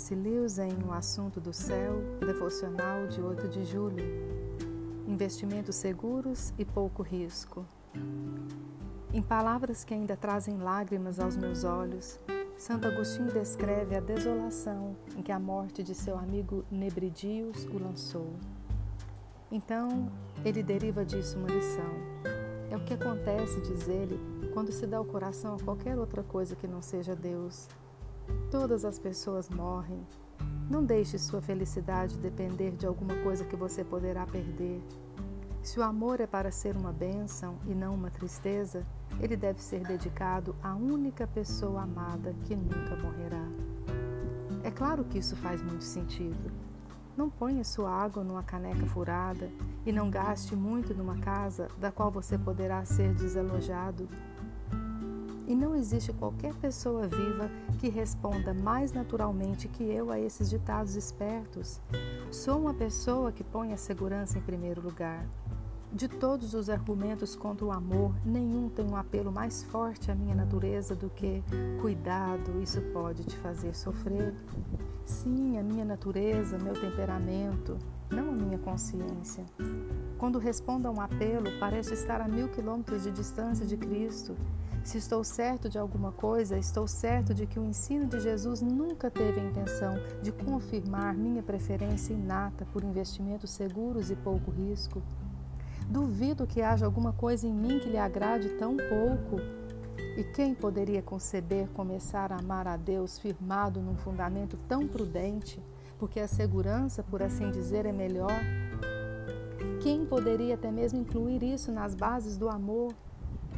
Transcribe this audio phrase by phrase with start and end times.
[0.00, 0.14] C.S.
[0.14, 4.02] Lewis em O Assunto do Céu, devocional de 8 de julho.
[5.06, 7.66] Investimentos seguros e pouco risco.
[9.12, 12.18] Em palavras que ainda trazem lágrimas aos meus olhos,
[12.56, 18.32] Santo Agostinho descreve a desolação em que a morte de seu amigo Nebridius o lançou.
[19.52, 20.10] Então,
[20.42, 21.92] ele deriva disso uma lição.
[22.70, 24.18] É o que acontece, diz ele,
[24.54, 27.68] quando se dá o coração a qualquer outra coisa que não seja Deus.
[28.50, 30.04] Todas as pessoas morrem.
[30.68, 34.82] Não deixe sua felicidade depender de alguma coisa que você poderá perder.
[35.62, 38.84] Se o amor é para ser uma bênção e não uma tristeza,
[39.20, 43.46] ele deve ser dedicado à única pessoa amada que nunca morrerá.
[44.64, 46.50] É claro que isso faz muito sentido.
[47.16, 49.48] Não ponha sua água numa caneca furada
[49.86, 54.08] e não gaste muito numa casa da qual você poderá ser desalojado
[55.50, 60.94] e não existe qualquer pessoa viva que responda mais naturalmente que eu a esses ditados
[60.94, 61.80] espertos.
[62.30, 65.26] Sou uma pessoa que põe a segurança em primeiro lugar.
[65.92, 70.34] De todos os argumentos contra o amor, nenhum tem um apelo mais forte à minha
[70.34, 71.42] natureza do que
[71.80, 74.34] cuidado, isso pode te fazer sofrer.
[75.04, 77.76] Sim, a minha natureza, meu temperamento,
[78.08, 79.44] não a minha consciência.
[80.16, 84.36] Quando respondo a um apelo, pareço estar a mil quilômetros de distância de Cristo
[84.82, 89.10] se estou certo de alguma coisa, estou certo de que o ensino de Jesus nunca
[89.10, 95.02] teve a intenção de confirmar minha preferência inata por investimentos seguros e pouco risco.
[95.90, 99.40] Duvido que haja alguma coisa em mim que lhe agrade tão pouco.
[100.16, 105.60] E quem poderia conceber começar a amar a Deus firmado num fundamento tão prudente,
[105.98, 108.40] porque a segurança, por assim dizer, é melhor?
[109.82, 112.94] Quem poderia até mesmo incluir isso nas bases do amor?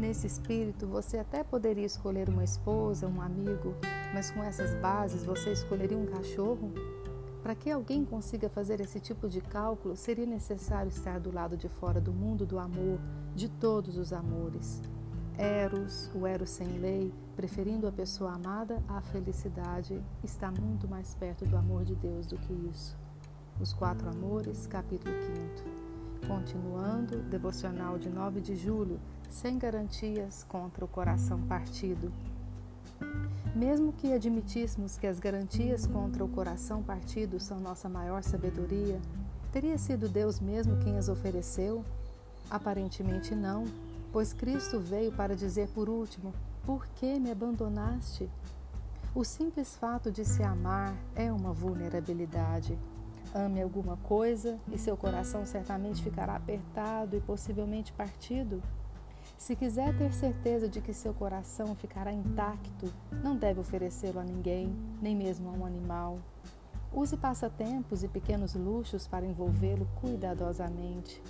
[0.00, 3.74] Nesse espírito, você até poderia escolher uma esposa, um amigo,
[4.14, 6.72] mas com essas bases você escolheria um cachorro?
[7.44, 11.68] Para que alguém consiga fazer esse tipo de cálculo, seria necessário estar do lado de
[11.68, 12.98] fora do mundo do amor,
[13.34, 14.80] de todos os amores.
[15.36, 21.44] Eros, o Eros sem lei, preferindo a pessoa amada à felicidade, está muito mais perto
[21.44, 22.96] do amor de Deus do que isso.
[23.60, 25.14] Os Quatro Amores, capítulo
[25.60, 26.26] 5.
[26.26, 32.10] Continuando, devocional de 9 de julho, sem garantias contra o coração partido.
[33.54, 39.00] Mesmo que admitíssemos que as garantias contra o coração partido são nossa maior sabedoria,
[39.52, 41.84] teria sido Deus mesmo quem as ofereceu?
[42.50, 43.64] Aparentemente não,
[44.12, 46.34] pois Cristo veio para dizer por último:
[46.66, 48.28] Por que me abandonaste?
[49.14, 52.76] O simples fato de se amar é uma vulnerabilidade.
[53.32, 58.60] Ame alguma coisa e seu coração certamente ficará apertado e possivelmente partido.
[59.44, 62.90] Se quiser ter certeza de que seu coração ficará intacto,
[63.22, 66.18] não deve oferecê-lo a ninguém, nem mesmo a um animal.
[66.90, 71.22] Use passatempos e pequenos luxos para envolvê-lo cuidadosamente.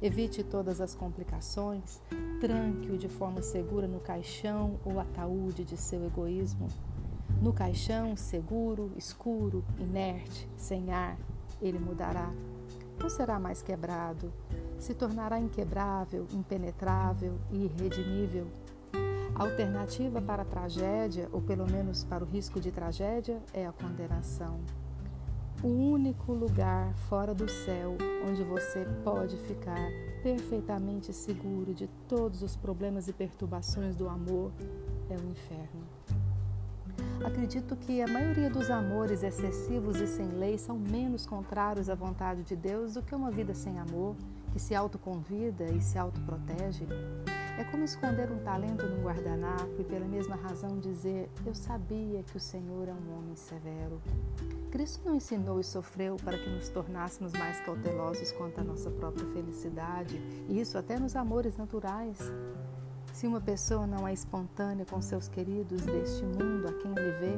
[0.00, 2.00] Evite todas as complicações,
[2.40, 6.68] tranque-o de forma segura no caixão ou ataúde de seu egoísmo.
[7.42, 11.18] No caixão, seguro, escuro, inerte, sem ar,
[11.60, 12.32] ele mudará.
[13.00, 14.32] Não será mais quebrado,
[14.78, 18.46] se tornará inquebrável, impenetrável e irredimível.
[19.34, 23.72] A alternativa para a tragédia, ou pelo menos para o risco de tragédia, é a
[23.72, 24.58] condenação.
[25.62, 27.96] O único lugar fora do céu
[28.28, 29.90] onde você pode ficar
[30.22, 34.52] perfeitamente seguro de todos os problemas e perturbações do amor
[35.10, 35.97] é o inferno.
[37.24, 42.42] Acredito que a maioria dos amores excessivos e sem lei são menos contrários à vontade
[42.42, 44.16] de Deus do que uma vida sem amor
[44.52, 46.86] que se autoconvida e se autoprotege,
[47.58, 52.36] é como esconder um talento num guardanapo e, pela mesma razão, dizer: Eu sabia que
[52.36, 54.00] o Senhor é um homem severo.
[54.70, 59.26] Cristo não ensinou e sofreu para que nos tornássemos mais cautelosos quanto à nossa própria
[59.26, 62.18] felicidade, e isso até nos amores naturais.
[63.18, 67.36] Se uma pessoa não é espontânea com seus queridos deste mundo a quem vê,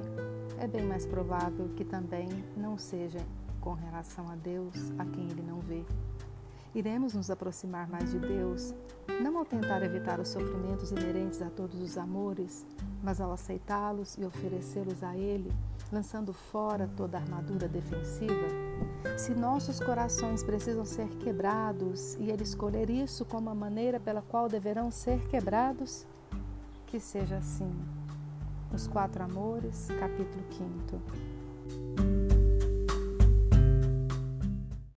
[0.58, 3.18] é bem mais provável que também não seja
[3.62, 5.82] com relação a Deus a quem ele não vê.
[6.74, 8.74] Iremos nos aproximar mais de Deus,
[9.22, 12.66] não ao tentar evitar os sofrimentos inerentes a todos os amores,
[13.02, 15.50] mas ao aceitá-los e oferecê-los a Ele,
[15.90, 18.89] lançando fora toda a armadura defensiva?
[19.16, 24.48] Se nossos corações precisam ser quebrados e Ele escolher isso como a maneira pela qual
[24.48, 26.06] deverão ser quebrados,
[26.86, 27.72] que seja assim.
[28.72, 32.09] Os Quatro Amores, capítulo 5.